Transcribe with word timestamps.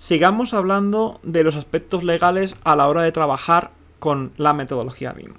sigamos 0.00 0.54
hablando 0.54 1.20
de 1.22 1.44
los 1.44 1.56
aspectos 1.56 2.02
legales 2.02 2.56
a 2.64 2.74
la 2.74 2.88
hora 2.88 3.02
de 3.02 3.12
trabajar 3.12 3.70
con 3.98 4.32
la 4.38 4.54
metodología 4.54 5.12
BIM. 5.12 5.34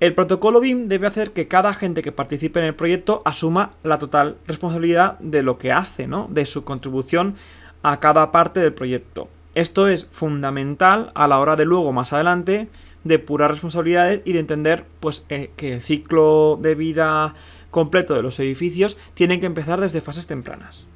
El 0.00 0.14
protocolo 0.14 0.58
BIM 0.58 0.88
debe 0.88 1.06
hacer 1.06 1.32
que 1.32 1.48
cada 1.48 1.68
agente 1.68 2.00
que 2.00 2.10
participe 2.10 2.60
en 2.60 2.66
el 2.66 2.74
proyecto 2.74 3.20
asuma 3.26 3.72
la 3.82 3.98
total 3.98 4.38
responsabilidad 4.46 5.18
de 5.18 5.42
lo 5.42 5.58
que 5.58 5.70
hace, 5.70 6.06
¿no? 6.06 6.28
De 6.30 6.46
su 6.46 6.64
contribución 6.64 7.36
a 7.82 8.00
cada 8.00 8.32
parte 8.32 8.58
del 8.60 8.72
proyecto. 8.72 9.28
Esto 9.54 9.86
es 9.86 10.06
fundamental 10.10 11.12
a 11.14 11.28
la 11.28 11.38
hora 11.38 11.54
de 11.54 11.66
luego, 11.66 11.92
más 11.92 12.14
adelante, 12.14 12.68
depurar 13.04 13.50
responsabilidades 13.50 14.22
y 14.24 14.32
de 14.32 14.40
entender 14.40 14.86
pues, 15.00 15.26
eh, 15.28 15.50
que 15.56 15.74
el 15.74 15.82
ciclo 15.82 16.58
de 16.60 16.74
vida 16.74 17.34
completo 17.70 18.14
de 18.14 18.22
los 18.22 18.40
edificios 18.40 18.96
tiene 19.12 19.40
que 19.40 19.46
empezar 19.46 19.78
desde 19.78 20.00
fases 20.00 20.26
tempranas. 20.26 20.86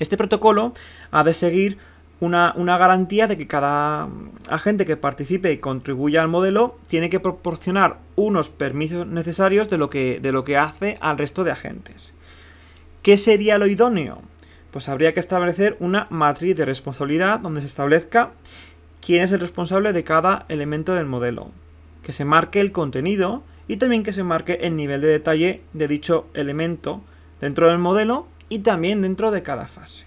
Este 0.00 0.16
protocolo 0.16 0.72
ha 1.12 1.22
de 1.22 1.34
seguir 1.34 1.78
una, 2.20 2.52
garantía 2.78 3.26
de 3.26 3.38
que 3.38 3.46
cada 3.46 4.08
agente 4.48 4.84
que 4.84 4.96
participe 4.96 5.52
y 5.52 5.58
contribuya 5.58 6.22
al 6.22 6.28
modelo 6.28 6.76
tiene 6.88 7.08
que 7.08 7.20
proporcionar 7.20 7.98
unos 8.16 8.50
permisos 8.50 9.06
necesarios 9.06 9.70
de 9.70 9.78
lo 9.78 9.88
que, 9.88 10.18
de 10.20 10.32
lo 10.32 10.44
que 10.44 10.56
hace 10.56 10.98
al 11.00 11.18
resto 11.18 11.44
de 11.44 11.52
agentes. 11.52 12.14
¿Qué 13.02 13.16
sería 13.16 13.58
lo 13.58 13.66
idóneo? 13.66 14.20
Pues 14.70 14.88
habría 14.88 15.14
que 15.14 15.20
establecer 15.20 15.76
una 15.80 16.06
matriz 16.10 16.56
de 16.56 16.64
responsabilidad 16.64 17.40
donde 17.40 17.60
se 17.60 17.66
establezca 17.66 18.32
quién 19.04 19.22
es 19.22 19.32
el 19.32 19.40
responsable 19.40 19.92
de 19.92 20.04
cada 20.04 20.44
elemento 20.48 20.94
del 20.94 21.06
modelo, 21.06 21.50
que 22.02 22.12
se 22.12 22.24
marque 22.24 22.60
el 22.60 22.72
contenido 22.72 23.42
y 23.66 23.76
también 23.76 24.02
que 24.02 24.12
se 24.12 24.22
marque 24.22 24.60
el 24.62 24.76
nivel 24.76 25.00
de 25.00 25.08
detalle 25.08 25.62
de 25.72 25.88
dicho 25.88 26.26
elemento 26.34 27.00
dentro 27.40 27.68
del 27.68 27.78
modelo 27.78 28.26
y 28.50 28.58
también 28.58 29.00
dentro 29.00 29.30
de 29.30 29.42
cada 29.42 29.66
fase. 29.66 30.04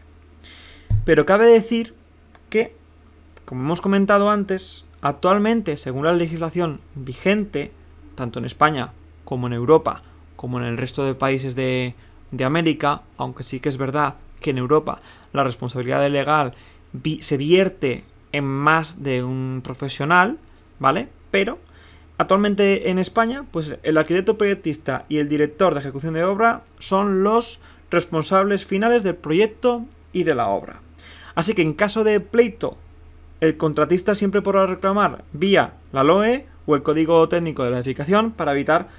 Pero 1.05 1.25
cabe 1.25 1.47
decir 1.47 1.95
que, 2.51 2.75
como 3.45 3.63
hemos 3.63 3.81
comentado 3.81 4.29
antes, 4.29 4.85
actualmente, 5.01 5.75
según 5.77 6.05
la 6.05 6.13
legislación 6.13 6.79
vigente, 6.93 7.71
tanto 8.13 8.37
en 8.37 8.45
España 8.45 8.91
como 9.25 9.47
en 9.47 9.53
Europa, 9.53 10.03
como 10.35 10.59
en 10.59 10.65
el 10.65 10.77
resto 10.77 11.03
de 11.03 11.15
países 11.15 11.55
de, 11.55 11.95
América, 12.43 13.01
aunque 13.17 13.43
sí 13.43 13.59
que 13.59 13.69
es 13.69 13.77
verdad 13.77 14.15
que 14.41 14.49
en 14.49 14.57
Europa 14.57 15.01
la 15.33 15.43
responsabilidad 15.43 16.09
legal 16.09 16.53
se 17.19 17.37
vierte 17.37 18.03
en 18.31 18.43
más 18.43 19.03
de 19.03 19.23
un 19.23 19.61
profesional, 19.63 20.39
¿vale? 20.79 21.09
Pero 21.31 21.59
actualmente 22.17 22.89
en 22.89 22.97
España, 22.97 23.45
pues 23.51 23.77
el 23.83 23.97
arquitecto 23.97 24.37
proyectista 24.37 25.05
y 25.09 25.17
el 25.17 25.29
director 25.29 25.73
de 25.73 25.79
ejecución 25.79 26.15
de 26.15 26.23
obra 26.23 26.63
son 26.79 27.23
los 27.23 27.59
responsables 27.93 28.65
finales 28.65 29.03
del 29.03 29.15
proyecto 29.15 29.85
y 30.11 30.23
de 30.23 30.35
la 30.35 30.49
obra. 30.49 30.81
Así 31.35 31.53
que 31.53 31.61
en 31.61 31.73
caso 31.73 32.03
de 32.03 32.19
pleito, 32.19 32.77
el 33.39 33.57
contratista 33.57 34.15
siempre 34.15 34.41
podrá 34.41 34.65
reclamar 34.65 35.23
vía 35.31 35.73
la 35.91 36.03
LOE 36.03 36.43
o 36.65 36.75
el 36.75 36.83
código 36.83 37.27
técnico 37.29 37.63
de 37.63 37.71
la 37.71 37.77
edificación 37.77 38.31
para 38.31 38.51
evitar 38.51 38.89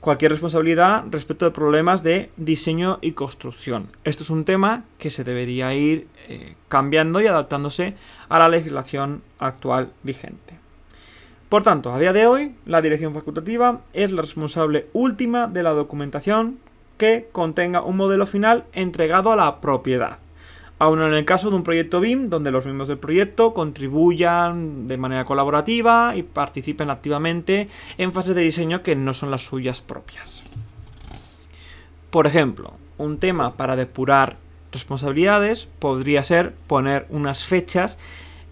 cualquier 0.00 0.32
responsabilidad 0.32 1.04
respecto 1.10 1.46
de 1.46 1.50
problemas 1.50 2.02
de 2.02 2.30
diseño 2.36 2.98
y 3.00 3.12
construcción. 3.12 3.88
Esto 4.04 4.22
es 4.22 4.30
un 4.30 4.44
tema 4.44 4.84
que 4.98 5.10
se 5.10 5.24
debería 5.24 5.74
ir 5.74 6.08
eh, 6.28 6.56
cambiando 6.68 7.20
y 7.20 7.26
adaptándose 7.26 7.94
a 8.28 8.38
la 8.38 8.48
legislación 8.48 9.22
actual 9.38 9.90
vigente. 10.02 10.58
Por 11.48 11.62
tanto, 11.62 11.92
a 11.92 11.98
día 11.98 12.12
de 12.12 12.26
hoy, 12.26 12.54
la 12.66 12.82
dirección 12.82 13.14
facultativa 13.14 13.82
es 13.92 14.10
la 14.12 14.22
responsable 14.22 14.88
última 14.92 15.46
de 15.46 15.62
la 15.62 15.70
documentación 15.70 16.58
contenga 17.32 17.82
un 17.82 17.96
modelo 17.96 18.26
final 18.26 18.64
entregado 18.72 19.32
a 19.32 19.36
la 19.36 19.60
propiedad. 19.60 20.18
Aún 20.78 21.00
en 21.02 21.14
el 21.14 21.24
caso 21.24 21.50
de 21.50 21.56
un 21.56 21.62
proyecto 21.62 22.00
BIM, 22.00 22.28
donde 22.28 22.50
los 22.50 22.64
miembros 22.64 22.88
del 22.88 22.98
proyecto 22.98 23.54
contribuyan 23.54 24.88
de 24.88 24.96
manera 24.96 25.24
colaborativa 25.24 26.16
y 26.16 26.24
participen 26.24 26.90
activamente 26.90 27.68
en 27.96 28.12
fases 28.12 28.34
de 28.34 28.42
diseño 28.42 28.82
que 28.82 28.96
no 28.96 29.14
son 29.14 29.30
las 29.30 29.42
suyas 29.42 29.80
propias. 29.80 30.42
Por 32.10 32.26
ejemplo, 32.26 32.74
un 32.98 33.18
tema 33.18 33.56
para 33.56 33.76
depurar 33.76 34.36
responsabilidades 34.72 35.68
podría 35.78 36.24
ser 36.24 36.54
poner 36.66 37.06
unas 37.08 37.44
fechas 37.44 37.98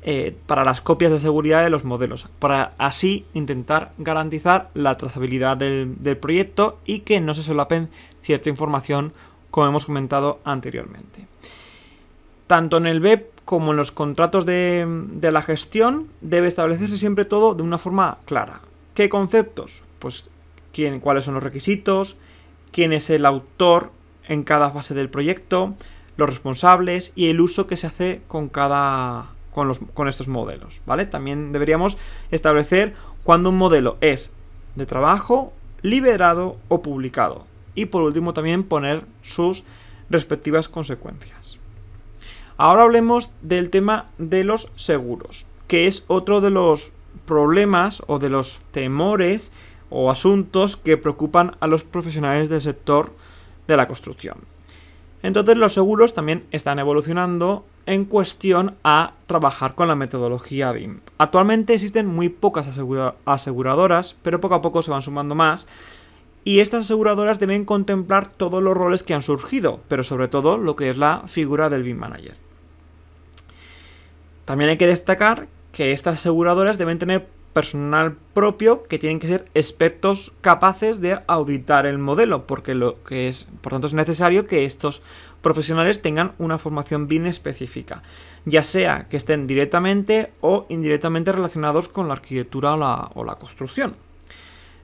eh, 0.05 0.37
para 0.47 0.65
las 0.65 0.81
copias 0.81 1.13
de 1.13 1.21
seguridad 1.21 1.63
de 1.63 1.71
los 1.71 1.85
modelos, 1.85 2.29
para 2.41 2.73
así 2.77 3.25
intentar 3.35 3.93
garantizar 3.99 4.69
la 4.75 4.97
trazabilidad 4.97 5.57
del, 5.57 6.17
proyecto 6.21 6.81
y 6.85 7.01
que 7.01 7.21
no 7.21 7.35
se 7.35 7.45
solapen 7.45 7.89
cierta 8.21 8.49
información 8.49 9.13
como 9.53 9.69
hemos 9.69 9.87
comentado 9.87 10.41
anteriormente. 10.43 11.29
Tanto 12.49 12.79
en 12.79 12.89
el 12.89 13.01
web 13.01 13.31
como 13.45 13.71
en 13.71 13.77
los 13.77 13.93
contratos 13.93 14.45
de, 14.45 14.85
la 15.21 15.43
gestión 15.43 16.09
debe 16.21 16.49
establecerse 16.49 16.99
siempre 16.99 17.25
todo 17.25 17.55
de 17.55 17.63
una 17.63 17.79
forma 17.79 18.19
clara. 18.25 18.61
¿Qué 18.95 19.09
conceptos? 19.09 19.85
Pues 20.01 20.29
quién, 20.73 20.99
cuáles 20.99 21.27
son 21.27 21.35
los 21.35 21.45
requisitos, 21.45 22.17
quién 22.73 22.93
es 22.93 23.09
el 23.09 23.25
autor 23.25 23.93
en 24.27 24.43
cada 24.43 24.73
fase 24.73 24.95
del 24.95 25.11
proyecto, 25.11 25.77
los 26.17 26.29
responsables 26.29 27.13
y 27.15 27.29
el 27.29 27.41
uso 27.41 27.69
que 27.69 27.77
se 27.77 27.87
hace 27.87 28.23
con 28.27 28.49
cada 28.49 29.31
con, 29.53 30.09
estos 30.09 30.29
modelos, 30.29 30.81
¿vale? 30.87 31.07
También 31.07 31.53
deberíamos 31.53 31.99
establecer 32.31 32.95
cuándo 33.23 33.51
un 33.51 33.59
modelo 33.59 33.99
es 34.01 34.31
de 34.75 34.87
trabajo, 34.87 35.53
liberado 35.83 36.57
o 36.69 36.83
publicado. 36.83 37.47
Y 37.75 37.87
por 37.87 38.03
último 38.03 38.33
también 38.33 38.65
poner 38.65 39.05
sus 39.23 39.65
respectivas 40.11 40.69
consecuencias. 40.69 41.59
Ahora 42.57 42.83
hablemos 42.83 43.31
del 43.43 43.71
tema 43.71 44.07
de 44.19 44.45
los 44.45 44.71
seguros, 44.77 45.47
que 45.69 45.87
es 45.87 46.05
otro 46.07 46.41
de 46.41 46.51
los 46.51 46.93
problemas 47.27 48.03
o 48.07 48.19
de 48.19 48.29
los 48.29 48.61
temores 48.73 49.53
o 49.91 50.11
asuntos 50.11 50.77
que 50.77 50.97
preocupan 50.97 51.57
a 51.61 51.67
los 51.67 51.85
profesionales 51.85 52.49
del 52.49 52.61
sector 52.61 53.13
de 53.67 53.77
la 53.77 53.87
construcción. 53.87 54.37
Entonces 55.23 55.57
los 55.57 55.73
seguros 55.73 56.15
también 56.15 56.45
están 56.51 56.79
evolucionando 56.79 57.65
en 57.87 58.05
cuestión 58.05 58.75
a 58.85 59.13
trabajar 59.27 59.75
con 59.75 59.89
la 59.89 59.95
metodología 59.95 60.73
BIM. 60.73 61.01
Actualmente 61.19 61.75
existen 61.75 62.07
muy 62.07 62.29
pocas 62.29 62.69
aseguradoras, 63.25 64.17
pero 64.23 64.41
poco 64.41 64.55
a 64.55 64.63
poco 64.63 64.83
se 64.83 64.91
van 64.91 65.03
sumando 65.03 65.35
más. 65.35 65.67
Y 66.45 66.59
estas 66.59 66.87
aseguradoras 66.87 67.39
deben 67.39 67.65
contemplar 67.65 68.27
todos 68.27 68.63
los 68.63 68.77
roles 68.77 69.05
que 69.05 69.15
han 69.15 69.23
surgido, 69.23 69.81
pero 69.89 70.03
sobre 70.03 70.27
todo 70.27 70.59
lo 70.59 70.75
que 70.75 70.91
es 70.91 70.97
la 70.97 71.23
figura 71.27 71.71
del 71.71 71.85
BIM 71.85 71.99
Manager. 71.99 72.37
También 74.45 74.71
hay 74.71 74.77
que 74.77 74.89
destacar 74.89 75.47
que 75.71 75.93
estas 75.93 76.19
aseguradoras 76.19 76.79
deben 76.79 76.99
tener 76.99 77.29
personal 77.53 78.17
propio 78.35 78.83
que 78.85 78.99
tienen 78.99 79.21
que 79.21 79.27
ser 79.27 79.45
expertos 79.55 80.33
capaces 80.41 81.01
de 81.01 81.21
auditar 81.27 81.87
el 81.87 81.99
modelo, 81.99 82.47
porque 82.47 82.75
lo 82.75 83.03
que 83.05 83.29
es, 83.29 83.49
por 83.61 83.73
tanto, 83.73 83.87
es 83.87 83.95
necesario 83.95 84.47
que 84.47 84.65
estos 84.65 85.03
profesionales 85.43 86.01
tengan 86.03 86.33
una 86.39 86.59
formación 86.59 87.09
bien 87.09 87.27
específica, 87.27 88.03
ya 88.45 88.65
sea 88.65 89.07
que 89.11 89.17
estén 89.17 89.47
directamente 89.47 90.33
o 90.41 90.67
indirectamente 90.69 91.33
relacionados 91.33 91.89
con 91.89 92.09
la 92.09 92.15
arquitectura 92.15 92.75
o 92.75 93.25
la, 93.25 93.35
construcción. 93.35 93.97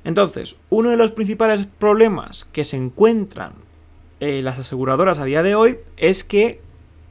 Entonces, 0.05 0.57
uno 0.71 0.91
de 0.91 0.97
los 0.97 1.13
principales 1.13 1.67
problemas 1.79 2.45
que 2.47 2.65
se 2.65 2.77
encuentran 2.77 3.53
en 4.21 4.45
las 4.45 4.59
aseguradoras 4.59 5.19
a 5.19 5.25
día 5.25 5.43
de 5.43 5.55
hoy 5.55 5.79
es 5.97 6.25
que 6.25 6.61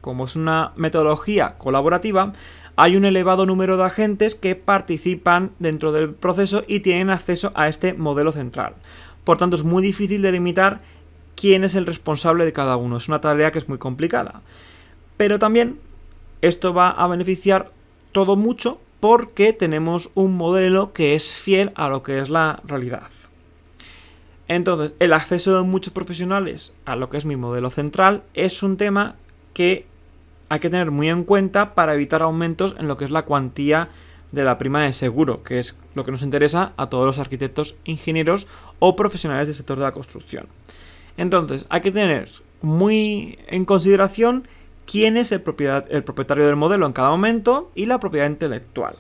como 0.02 0.26
es 0.26 0.36
una 0.38 0.72
metodología 0.78 1.56
colaborativa, 1.58 2.32
hay 2.78 2.96
un 2.96 3.06
elevado 3.06 3.48
número 3.48 3.76
de 3.76 3.84
agentes 3.84 4.36
que 4.36 4.56
participan 4.56 5.52
dentro 5.58 5.92
del 5.92 6.14
proceso 6.14 6.64
y 6.68 6.82
tienen 6.82 7.10
acceso 7.10 7.52
a 7.56 7.68
este 7.68 7.94
modelo 7.94 8.32
central. 8.32 8.76
Por 9.24 9.40
tanto, 9.40 9.56
es 9.56 9.64
muy 9.64 9.82
difícil 9.82 10.22
delimitar 10.22 10.78
quién 11.36 11.64
es 11.64 11.74
el 11.74 11.88
responsable 11.88 12.46
de 12.46 12.54
cada 12.54 12.78
uno. 12.78 12.98
Es 12.98 13.08
una 13.08 13.20
tarea 13.20 13.52
que 13.52 13.58
es 13.58 13.68
muy 13.68 13.80
complicada. 13.80 14.42
Pero 15.18 15.40
también 15.40 15.80
esto 16.44 16.72
va 16.72 16.92
a 16.92 17.08
beneficiar 17.08 17.72
todo 18.12 18.36
mucho 18.36 18.80
porque 19.00 19.54
tenemos 19.54 20.12
un 20.14 20.38
modelo 20.38 20.94
que 20.94 21.16
es 21.16 21.34
fiel 21.34 21.72
a 21.74 21.90
lo 21.90 22.04
que 22.04 22.20
es 22.20 22.30
la 22.30 22.62
realidad. 22.64 23.10
Entonces, 24.48 24.94
el 25.00 25.14
acceso 25.14 25.58
de 25.58 25.64
muchos 25.64 25.94
profesionales 25.94 26.74
a 26.86 26.96
lo 26.96 27.10
que 27.10 27.18
es 27.18 27.26
mi 27.26 27.36
modelo 27.38 27.72
central 27.72 28.24
es 28.36 28.62
un 28.62 28.78
tema 28.78 29.16
que 29.54 29.88
hay 30.50 30.60
que 30.60 30.70
tener 30.70 30.92
muy 30.92 31.10
en 31.10 31.24
cuenta 31.24 31.76
para 31.76 31.94
evitar 31.94 32.22
aumentos 32.22 32.76
en 32.80 32.88
lo 32.88 32.98
que 32.98 33.06
es 33.06 33.12
la 33.12 33.24
cuantía 33.24 33.90
de 34.32 34.44
la 34.44 34.58
prima 34.58 34.84
de 34.84 34.94
seguro, 34.94 35.44
que 35.44 35.60
es 35.60 35.78
lo 35.96 36.06
que 36.06 36.12
nos 36.12 36.22
interesa 36.22 36.74
a 36.78 36.90
todos 36.90 37.06
los 37.06 37.20
arquitectos, 37.20 37.76
ingenieros 37.86 38.48
o 38.80 38.96
profesionales 38.96 39.48
del 39.48 39.56
sector 39.56 39.78
de 39.78 39.84
la 39.84 39.94
construcción. 39.94 40.48
Entonces, 41.18 41.66
hay 41.70 41.82
que 41.82 41.92
tener 41.92 42.30
muy 42.62 43.40
en 43.48 43.66
consideración 43.66 44.48
quién 44.86 45.18
es 45.18 45.32
el, 45.32 45.44
el 45.90 46.04
propietario 46.04 46.46
del 46.46 46.56
modelo 46.56 46.86
en 46.86 46.94
cada 46.94 47.10
momento 47.10 47.72
y 47.76 47.86
la 47.86 48.00
propiedad 48.00 48.30
intelectual. 48.30 48.96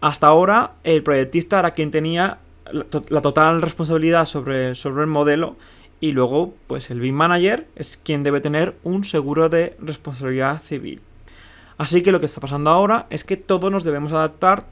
Hasta 0.00 0.26
ahora, 0.26 0.72
el 0.84 1.02
proyectista 1.02 1.58
era 1.58 1.70
quien 1.72 1.90
tenía 1.90 2.38
la, 2.72 3.22
total 3.22 3.62
responsabilidad 3.62 4.26
sobre, 4.26 4.74
sobre 4.74 5.02
el 5.02 5.08
modelo 5.08 5.56
y 6.00 6.12
luego, 6.12 6.54
pues 6.66 6.90
el 6.90 7.00
BIM 7.00 7.14
Manager 7.14 7.66
es 7.74 7.96
quien 7.96 8.22
debe 8.22 8.40
tener 8.40 8.76
un 8.84 9.04
seguro 9.04 9.48
de 9.48 9.76
responsabilidad 9.80 10.60
civil. 10.60 11.00
Así 11.78 12.02
que 12.02 12.12
lo 12.12 12.20
que 12.20 12.26
está 12.26 12.40
pasando 12.40 12.70
ahora 12.70 13.06
es 13.10 13.24
que 13.24 13.36
todos 13.36 13.70
nos 13.70 13.84
debemos 13.84 14.12
adaptar 14.12 14.66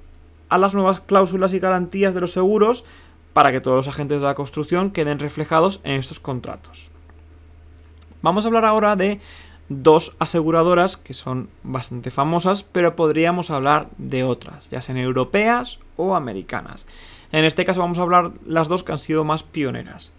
a 0.49 0.59
las 0.59 0.75
nuevas 0.75 1.00
cláusulas 1.00 1.53
y 1.53 1.59
garantías 1.59 2.15
de 2.15 2.21
los 2.21 2.32
seguros 2.32 2.85
para 3.32 3.53
que 3.53 3.61
todos 3.61 3.76
los 3.76 3.88
agentes 3.88 4.21
de 4.21 4.26
la 4.26 4.35
construcción 4.35 4.91
queden 4.91 5.19
reflejados 5.19 5.81
en 5.82 5.99
estos 5.99 6.21
contratos. 6.21 6.91
Vamos 8.23 8.44
a 8.44 8.49
hablar 8.49 8.65
ahora 8.65 8.97
de 8.97 9.21
dos 9.69 10.15
aseguradoras 10.19 10.97
que 10.97 11.15
son 11.15 11.49
bastante 11.62 12.11
famosas, 12.11 12.62
pero 12.62 12.97
podríamos 12.97 13.50
hablar 13.50 13.88
de 13.99 14.25
otras, 14.25 14.71
ya 14.71 14.81
sean 14.81 14.99
europeas 14.99 15.79
o 15.97 16.15
americanas. 16.15 16.87
En 17.32 17.44
este 17.44 17.65
caso 17.65 17.81
vamos 17.81 17.99
a 17.99 18.03
hablar 18.03 18.32
las 18.47 18.69
dos 18.69 18.85
que 18.85 18.93
han 18.93 18.99
sido 18.99 19.25
más 19.25 19.43
pioneras. 19.43 20.12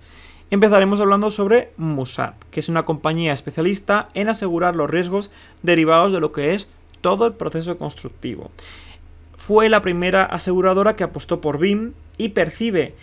Empezaremos 0.52 1.02
hablando 1.02 1.32
sobre 1.32 1.72
Musat, 1.78 2.36
que 2.52 2.60
es 2.60 2.70
una 2.70 2.84
compañía 2.84 3.34
especialista 3.34 4.10
en 4.14 4.30
asegurar 4.30 4.76
los 4.76 4.90
riesgos 4.90 5.32
derivados 5.64 6.14
de 6.14 6.20
lo 6.20 6.32
que 6.32 6.54
es 6.54 6.68
todo 7.02 7.26
el 7.26 7.34
proceso 7.34 7.78
constructivo. 7.78 8.52
Fue 9.36 9.70
la 9.70 9.82
primera 9.82 10.24
aseguradora 10.24 10.96
que 10.96 11.04
apostó 11.04 11.42
por 11.42 11.58
BIM 11.58 11.94
y 12.18 12.30
percibe 12.30 12.96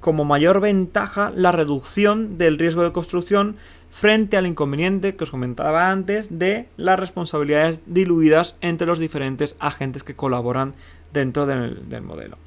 como 0.00 0.24
mayor 0.24 0.60
ventaja 0.60 1.32
la 1.34 1.52
reducción 1.52 2.38
del 2.38 2.58
riesgo 2.58 2.82
de 2.82 2.92
construcción 2.92 3.56
frente 3.90 4.36
al 4.36 4.46
inconveniente 4.46 5.16
que 5.16 5.24
os 5.24 5.30
comentaba 5.30 5.90
antes 5.90 6.38
de 6.38 6.66
las 6.76 6.98
responsabilidades 6.98 7.82
diluidas 7.86 8.56
entre 8.60 8.86
los 8.86 8.98
diferentes 8.98 9.56
agentes 9.58 10.04
que 10.04 10.14
colaboran 10.14 10.74
dentro 11.12 11.46
del, 11.46 12.02
modelo. 12.02 12.38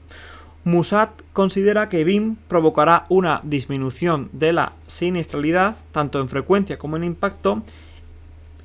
Musat 0.63 1.09
considera 1.33 1.89
que 1.89 2.03
BIM 2.03 2.35
provocará 2.35 3.05
una 3.09 3.41
disminución 3.43 4.29
de 4.31 4.53
la 4.53 4.73
siniestralidad, 4.87 5.75
tanto 5.91 6.21
en 6.21 6.29
frecuencia 6.29 6.77
como 6.77 6.95
en 6.95 7.03
impacto, 7.03 7.63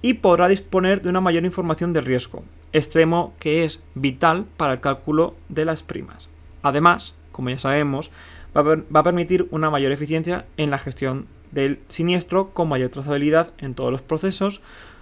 y 0.00 0.15
podrá 0.15 0.47
disponer 0.47 1.03
de 1.03 1.09
una 1.09 1.21
mayor 1.21 1.45
información 1.45 1.93
del 1.93 2.05
riesgo, 2.05 2.45
extremo 2.73 3.35
que 3.41 3.65
es 3.65 3.83
vital 3.95 4.47
para 4.56 4.75
el 4.75 4.81
cálculo 4.81 5.35
de 5.49 5.65
las 5.65 5.83
primas. 5.83 6.29
Además, 6.62 7.15
como 7.33 7.50
ya 7.50 7.59
sabemos, 7.59 8.12
va 8.56 9.00
a 9.00 9.03
permitir 9.03 9.49
una 9.50 9.71
mayor 9.71 9.91
eficiencia 9.91 10.47
en 10.56 10.71
la 10.71 10.79
gestión 10.79 11.27
del 11.50 11.81
siniestro 11.89 12.50
con 12.50 12.69
mayor 12.69 12.91
trazabilidad 12.91 13.53
en 13.59 13.75
todos 13.75 13.91
los 13.91 14.03
procesos, 14.03 14.61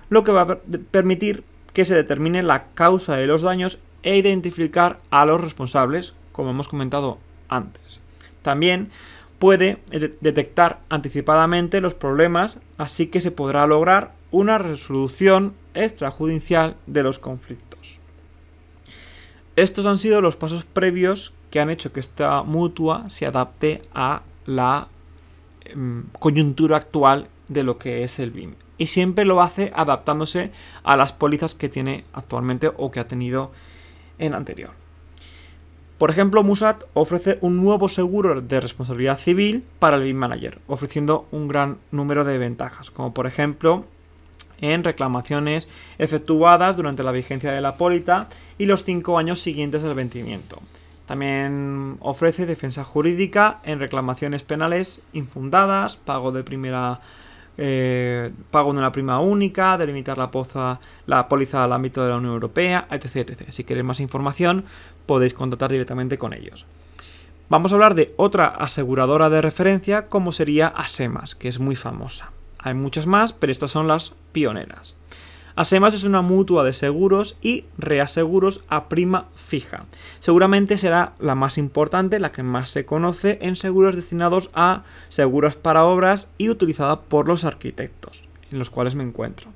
lo 0.09 0.25
que 0.25 0.33
va 0.33 0.43
a 0.43 0.59
permitir 0.91 1.45
que 1.75 1.85
se 1.85 1.95
determine 1.95 2.43
la 2.43 2.69
causa 2.75 3.17
de 3.17 3.27
los 3.27 3.43
daños 3.43 3.79
e 4.03 4.17
identificar 4.17 5.01
a 5.11 5.27
los 5.27 5.41
responsables, 5.41 6.15
como 6.37 6.51
hemos 6.51 6.69
comentado 6.69 7.19
antes. 7.49 8.01
También 8.43 8.91
puede 9.39 9.83
detectar 10.21 10.81
anticipadamente 10.89 11.81
los 11.81 11.95
problemas, 11.95 12.59
así 12.79 13.09
que 13.09 13.21
se 13.21 13.33
podrá 13.33 13.67
lograr 13.67 14.13
una 14.31 14.59
resolución 14.59 15.55
extrajudicial 15.75 16.77
de 16.87 17.03
los 17.03 17.19
conflictos. 17.19 17.99
Estos 19.57 19.87
han 19.87 19.97
sido 19.97 20.21
los 20.21 20.37
pasos 20.37 20.65
previos 20.65 21.35
que 21.51 21.61
han 21.61 21.71
hecho 21.71 21.93
que 21.93 22.01
esta 22.01 22.43
mutua 22.43 23.09
se 23.09 23.27
adapte 23.27 23.83
a 23.95 24.23
la 24.45 24.89
Em, 25.73 26.05
coyuntura 26.19 26.77
actual 26.77 27.29
de 27.49 27.65
lo 27.65 27.79
que 27.79 28.05
es 28.05 28.19
el 28.19 28.31
BIM. 28.31 28.55
Y 28.79 28.87
siempre 28.87 29.25
lo 29.25 29.43
hace 29.43 29.73
adaptándose 29.75 30.53
a 30.85 30.97
las 30.97 31.13
pólizas 31.13 31.55
que 31.55 31.69
tiene 31.69 32.05
actualmente 32.13 32.71
o 32.77 32.91
que 32.91 33.01
ha 33.01 33.09
tenido 33.09 33.51
en 34.19 34.35
anterior. 34.35 34.71
Por 35.99 36.11
ejemplo, 36.11 36.43
Musat 36.43 36.85
ofrece 36.93 37.39
un 37.41 37.63
nuevo 37.63 37.89
seguro 37.89 38.41
de 38.43 38.61
responsabilidad 38.61 39.19
civil 39.19 39.65
para 39.79 39.97
el 39.97 40.03
BIM 40.03 40.17
Manager, 40.17 40.59
ofreciendo 40.67 41.27
un 41.31 41.49
gran 41.49 41.79
número 41.91 42.25
de 42.25 42.37
ventajas, 42.37 42.91
como 42.91 43.15
por 43.15 43.27
ejemplo 43.27 43.87
en 44.61 44.85
reclamaciones 44.85 45.69
efectuadas 45.99 46.77
durante 46.77 47.03
la 47.03 47.13
vigencia 47.13 47.53
de 47.53 47.61
la 47.61 47.77
póliza 47.77 48.29
y 48.59 48.67
los 48.67 48.85
cinco 48.85 49.19
años 49.19 49.41
siguientes 49.41 49.85
al 49.85 49.95
vencimiento. 49.95 50.61
También 51.07 51.97
ofrece 52.01 52.47
defensa 52.47 52.85
jurídica 52.85 53.61
en 53.65 53.79
reclamaciones 53.79 54.43
penales 54.43 55.01
infundadas, 55.13 55.97
pago 55.97 56.33
de 56.33 56.43
primera 56.43 57.01
eh, 57.59 58.33
pago 58.51 58.73
de 58.73 58.79
una 58.79 58.93
prima 58.93 59.21
única, 59.21 59.79
delimitar 59.79 60.19
la, 60.19 60.31
poza, 60.31 60.81
la 61.07 61.29
póliza 61.29 61.65
al 61.65 61.73
ámbito 61.73 62.03
de 62.03 62.11
la 62.11 62.17
Unión 62.17 62.35
Europea, 62.35 62.87
etc, 62.91 63.31
etc. 63.31 63.51
Si 63.51 63.65
queréis 63.65 63.87
más 63.87 64.01
información, 64.01 64.65
podéis 65.07 65.35
contactar 65.35 65.71
directamente 65.71 66.19
con 66.19 66.33
ellos. 66.33 66.67
Vamos 67.49 67.71
a 67.71 67.77
hablar 67.77 67.95
de 67.95 68.13
otra 68.17 68.47
aseguradora 68.49 69.31
de 69.31 69.41
referencia, 69.41 70.09
como 70.09 70.33
sería 70.33 70.67
Asemas, 70.67 71.35
que 71.35 71.49
es 71.49 71.61
muy 71.61 71.77
famosa. 71.77 72.33
Hay 72.59 72.75
muchas 72.75 73.07
más, 73.07 73.33
pero 73.33 73.53
estas 73.53 73.71
son 73.71 73.87
las 73.87 74.15
pioneras. 74.33 74.97
Asemas 75.57 75.95
es 75.95 76.05
una 76.05 76.21
mutua 76.21 76.65
de 76.65 76.75
seguros 76.75 77.39
y 77.41 77.65
reaseguros 77.79 78.61
a 78.69 78.91
prima 78.91 79.29
fija. 79.35 79.87
Seguramente 80.19 80.77
será 80.77 81.15
la 81.19 81.35
más 81.35 81.57
importante, 81.57 82.21
la 82.21 82.31
que 82.31 82.43
más 82.43 82.69
se 82.69 82.85
conoce 82.85 83.39
en 83.41 83.57
seguros 83.57 83.97
destinados 83.97 84.51
a 84.53 84.85
seguros 85.09 85.57
para 85.57 85.85
obras 85.85 86.29
y 86.37 86.51
utilizada 86.51 87.01
por 87.01 87.27
los 87.27 87.45
arquitectos, 87.45 88.25
en 88.53 88.59
los 88.59 88.69
cuales 88.69 88.95
me 88.95 89.03
encuentro. 89.03 89.49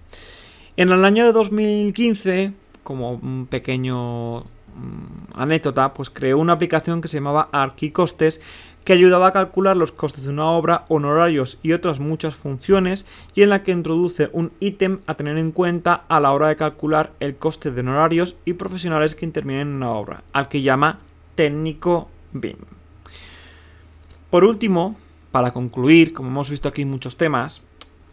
En 0.78 0.90
el 0.90 1.04
año 1.04 1.26
de 1.26 1.32
2015, 1.32 2.54
como 2.82 3.12
un 3.12 3.46
pequeño 3.46 4.40
mm, 4.40 4.44
anécdota, 5.34 5.92
pues 5.92 6.08
creó 6.08 6.38
una 6.38 6.54
aplicación 6.54 7.02
que 7.02 7.08
se 7.08 7.18
llamaba 7.18 7.50
Arquicostes 7.52 8.40
que 8.84 8.92
ayudaba 8.92 9.28
a 9.28 9.32
calcular 9.32 9.76
los 9.76 9.92
costes 9.92 10.24
de 10.24 10.30
una 10.30 10.46
obra, 10.46 10.84
honorarios 10.88 11.58
y 11.62 11.72
otras 11.72 12.00
muchas 12.00 12.34
funciones, 12.34 13.06
y 13.34 13.42
en 13.42 13.50
la 13.50 13.62
que 13.62 13.72
introduce 13.72 14.30
un 14.32 14.52
ítem 14.60 15.00
a 15.06 15.14
tener 15.14 15.38
en 15.38 15.52
cuenta 15.52 16.04
a 16.08 16.20
la 16.20 16.32
hora 16.32 16.48
de 16.48 16.56
calcular 16.56 17.12
el 17.20 17.36
coste 17.36 17.70
de 17.70 17.80
honorarios 17.80 18.36
y 18.44 18.54
profesionales 18.54 19.14
que 19.14 19.26
intervienen 19.26 19.68
en 19.68 19.74
una 19.74 19.90
obra, 19.90 20.24
al 20.32 20.48
que 20.48 20.62
llama 20.62 21.00
técnico 21.34 22.08
BIM. 22.32 22.56
Por 24.30 24.44
último, 24.44 24.96
para 25.30 25.50
concluir, 25.50 26.12
como 26.12 26.30
hemos 26.30 26.50
visto 26.50 26.68
aquí 26.68 26.84
muchos 26.84 27.16
temas, 27.16 27.62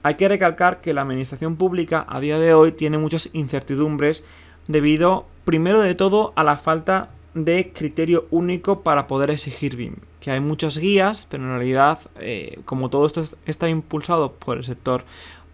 hay 0.03 0.15
que 0.15 0.27
recalcar 0.27 0.81
que 0.81 0.93
la 0.93 1.01
administración 1.01 1.55
pública 1.55 2.05
a 2.07 2.19
día 2.19 2.39
de 2.39 2.53
hoy 2.53 2.71
tiene 2.71 2.97
muchas 2.97 3.29
incertidumbres 3.33 4.23
debido, 4.67 5.25
primero 5.45 5.81
de 5.81 5.95
todo, 5.95 6.33
a 6.35 6.43
la 6.43 6.57
falta 6.57 7.09
de 7.45 7.71
criterio 7.73 8.27
único 8.31 8.81
para 8.81 9.07
poder 9.07 9.29
exigir 9.31 9.75
BIM. 9.75 9.95
Que 10.19 10.31
hay 10.31 10.39
muchas 10.39 10.77
guías, 10.77 11.27
pero 11.29 11.43
en 11.43 11.49
realidad, 11.49 11.99
eh, 12.19 12.59
como 12.65 12.89
todo 12.89 13.05
esto 13.05 13.21
está 13.45 13.69
impulsado 13.69 14.33
por 14.33 14.57
el 14.57 14.63
sector 14.63 15.03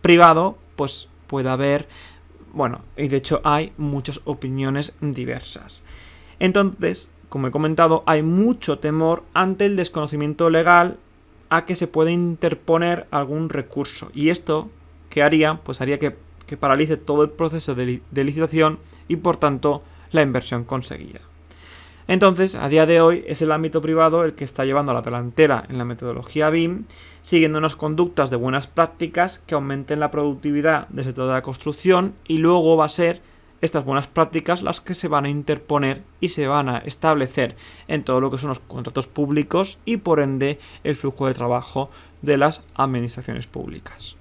privado, 0.02 0.58
pues 0.76 1.10
puede 1.28 1.50
haber, 1.50 1.88
bueno, 2.54 2.82
y 2.98 3.08
de 3.08 3.18
hecho 3.18 3.42
hay 3.44 3.74
muchas 3.78 4.22
opiniones 4.26 4.96
diversas. 5.02 5.84
Entonces, 6.40 7.10
como 7.30 7.48
he 7.48 7.52
comentado, 7.52 8.04
hay 8.06 8.22
mucho 8.22 8.80
temor 8.80 9.24
ante 9.34 9.66
el 9.66 9.76
desconocimiento 9.76 10.50
legal 10.50 10.98
a 11.50 11.66
que 11.66 11.76
se 11.76 11.88
pueda 11.88 12.12
interponer 12.12 13.08
algún 13.12 13.50
recurso. 13.50 14.10
Y 14.14 14.30
esto, 14.30 14.70
¿qué 15.10 15.24
haría? 15.24 15.60
Pues 15.64 15.82
haría 15.82 16.00
que, 16.00 16.16
que 16.48 16.58
paralice 16.58 16.98
todo 16.98 17.24
el 17.24 17.30
proceso 17.30 17.76
de 17.76 18.02
licitación 18.12 18.80
y 19.08 19.18
por 19.18 19.38
tanto 19.38 19.84
la 20.12 20.22
inversión 20.22 20.64
conseguida. 20.64 21.22
Entonces, 22.08 22.56
a 22.56 22.70
día 22.70 22.86
de 22.86 23.02
hoy 23.02 23.24
es 23.28 23.42
el 23.42 23.52
ámbito 23.52 23.82
privado 23.82 24.24
el 24.24 24.34
que 24.34 24.44
está 24.44 24.66
llevando 24.66 24.92
a 24.92 24.96
la 24.96 25.02
delantera 25.02 25.64
en 25.70 25.78
la 25.78 25.86
metodología 25.86 26.50
BIM, 26.50 26.84
siguiendo 27.24 27.58
unas 27.58 27.76
conductas 27.76 28.30
de 28.30 28.36
buenas 28.36 28.68
prácticas 28.68 29.40
que 29.48 29.56
aumenten 29.56 30.00
la 30.00 30.12
productividad 30.12 30.88
del 30.90 31.06
sector 31.06 31.28
de 31.28 31.34
la 31.34 31.42
construcción 31.42 32.16
y 32.28 32.40
luego 32.40 32.76
va 32.76 32.86
a 32.86 32.90
ser 32.90 33.22
estas 33.62 33.86
buenas 33.86 34.08
prácticas 34.08 34.62
las 34.62 34.82
que 34.82 34.94
se 34.94 35.08
van 35.08 35.24
a 35.24 35.30
interponer 35.30 36.04
y 36.20 36.30
se 36.30 36.48
van 36.48 36.68
a 36.68 36.80
establecer 36.80 37.56
en 37.88 38.04
todo 38.04 38.20
lo 38.20 38.30
que 38.30 38.38
son 38.38 38.50
los 38.50 38.60
contratos 38.60 39.08
públicos 39.08 39.80
y 39.86 39.98
por 39.98 40.20
ende 40.20 40.60
el 40.84 40.98
flujo 40.98 41.28
de 41.28 41.34
trabajo 41.34 41.90
de 42.22 42.38
las 42.38 42.64
administraciones 42.76 43.48
públicas. 43.48 44.18